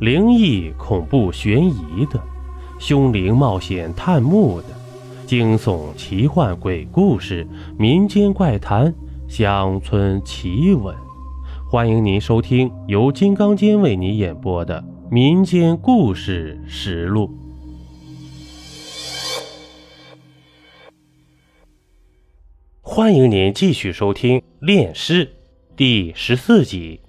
[0.00, 2.22] 灵异、恐怖、悬疑的，
[2.78, 4.68] 凶灵冒险探墓的，
[5.26, 7.44] 惊悚、奇幻、鬼故事、
[7.76, 8.94] 民间怪谈、
[9.26, 10.94] 乡村奇闻，
[11.68, 14.80] 欢迎您收听由金刚间为您演播的
[15.10, 17.26] 《民间故事实录》。
[22.80, 25.26] 欢迎您继续收听《炼尸》
[25.76, 27.00] 第十四集。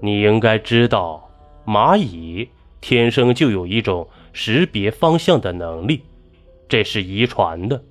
[0.00, 1.27] 你应该知道。
[1.68, 2.48] 蚂蚁
[2.80, 6.02] 天生就有一种识别方向的能力，
[6.66, 7.84] 这是遗传的。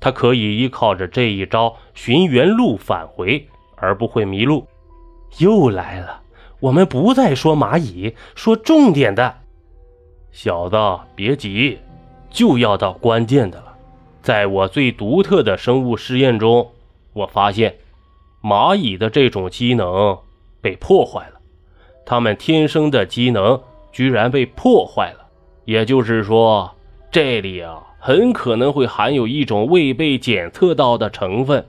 [0.00, 4.66] 它可以依靠着这一招寻原路返回，而不会迷路。
[5.38, 6.22] 又来了，
[6.58, 9.36] 我们不再说蚂蚁，说重点的。
[10.32, 10.76] 小子，
[11.14, 11.78] 别急，
[12.30, 13.78] 就要到关键的了。
[14.22, 16.72] 在我最独特的生物试验中，
[17.12, 17.76] 我发现
[18.42, 20.18] 蚂蚁的这种机能
[20.60, 21.33] 被破坏了。
[22.06, 23.60] 他们天生的机能
[23.92, 25.26] 居然被破坏了，
[25.64, 26.70] 也就是说，
[27.10, 31.64] 这里啊很可能会含有一种未被检测到的成分，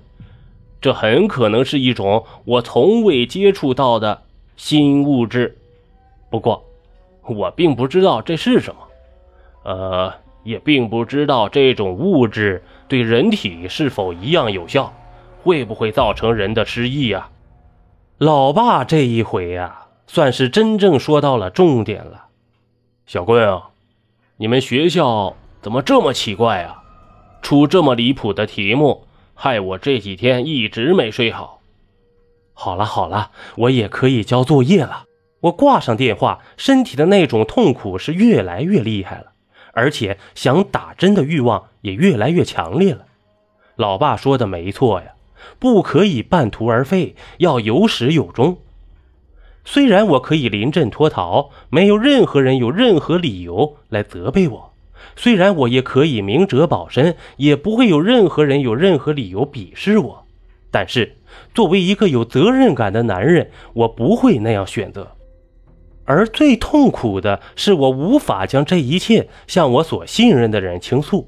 [0.82, 4.24] 这很可能是一种我从未接触到的
[4.58, 5.58] 新物质。
[6.30, 6.66] 不过，
[7.22, 8.81] 我并不知道这是什么，
[9.64, 14.94] 呃，也并不知道这种物质对人体是否一样有效，
[15.42, 17.30] 会不会造成人的失忆呀？
[18.18, 19.84] 老爸这一回呀。
[20.08, 22.28] 算是真正说到了重点了，
[23.06, 23.70] 小棍啊，
[24.38, 26.84] 你们学校怎么这么奇怪啊？
[27.42, 31.62] 出这么离谱的题目，害我这几天一直没睡好。
[32.53, 35.06] 好了好了，我也可以交作业了。
[35.42, 39.34] 我挂上电话，身体的那种痛苦是越来越厉害了，
[39.73, 43.06] 而且想打针的欲望也越来越强烈了。
[43.75, 45.14] 老爸说的没错呀，
[45.59, 48.58] 不可以半途而废，要有始有终。
[49.68, 54.72] 虽然我可以临阵脱逃，没有任何人有任何理由来责备我；
[55.16, 60.25] 虽然我也可以明哲保身，也不会有任何人有任何理由鄙视我。
[60.70, 61.18] 但是，
[61.54, 65.12] 作为一个有责任感的男人，我不会那样选择。
[66.06, 71.28] 而最痛苦的是，我无法将这一切向我所信任的人倾诉，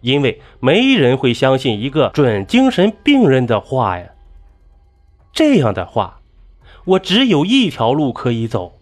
[0.00, 4.06] 因为没人会相信一个准精神病人的话呀。
[5.34, 6.20] 这样的话。
[6.84, 8.78] 我只有一条路可以走，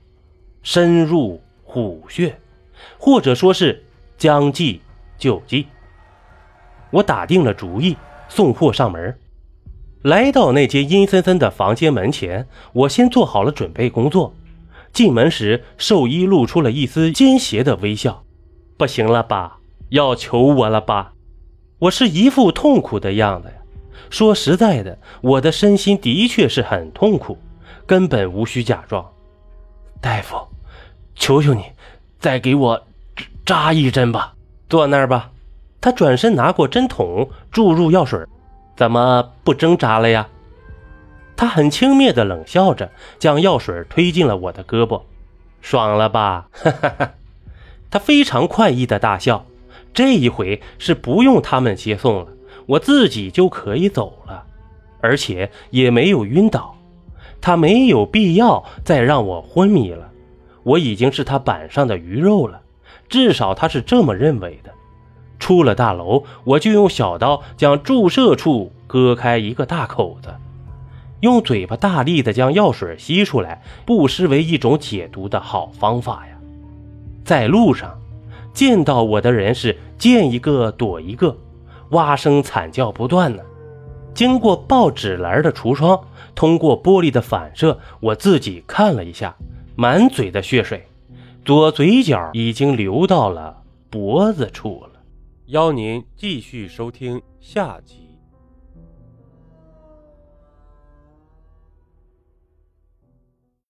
[0.62, 2.36] 深入虎穴，
[2.98, 3.84] 或者说是
[4.18, 4.80] 将计
[5.16, 5.66] 就计。
[6.90, 7.96] 我打定了主意，
[8.28, 9.16] 送货上门。
[10.02, 14.34] 来到那间阴森森的房间门前，我先做好了准备工作。
[14.92, 18.24] 进门时，兽医露出了一丝奸邪的微笑。
[18.76, 19.58] 不行了吧？
[19.90, 21.12] 要求我了吧？
[21.78, 23.54] 我是一副痛苦的样子呀。
[24.10, 27.38] 说实在的，我的身心的确是很痛苦。
[27.86, 29.04] 根本无需假装，
[30.00, 30.36] 大夫，
[31.14, 31.64] 求求你，
[32.18, 32.86] 再给我
[33.44, 34.34] 扎一针吧。
[34.68, 35.30] 坐那儿吧。
[35.80, 38.24] 他转身拿过针筒，注入药水。
[38.76, 40.28] 怎么不挣扎了呀？
[41.36, 45.02] 他很轻蔑地冷笑着，将药水推进了我的胳膊。
[45.60, 46.48] 爽了吧？
[46.52, 47.10] 哈哈哈。
[47.90, 49.44] 他非常快意的大笑。
[49.92, 52.28] 这一回是不用他们接送了，
[52.66, 54.46] 我自己就可以走了，
[55.00, 56.74] 而且也没有晕倒。
[57.42, 60.08] 他没有必要再让我昏迷了，
[60.62, 62.62] 我已经是他板上的鱼肉了，
[63.08, 64.72] 至少他是这么认为的。
[65.40, 70.28] 出了大楼，我就用小刀将注射处割开一个大口子，
[71.18, 76.38] 用嘴巴大力的将药水吸出来，不失为一种解毒的好方法呀。
[77.24, 77.98] 在路上，
[78.54, 81.36] 见到我的人是见一个躲一个，
[81.90, 83.42] 哇声惨叫不断呢。
[84.14, 85.98] 经过报纸栏的橱窗，
[86.34, 89.34] 通过玻璃的反射，我自己看了一下，
[89.74, 90.86] 满嘴的血水，
[91.44, 95.00] 左嘴角已经流到了脖子处了。
[95.46, 98.11] 邀您继续收听下集。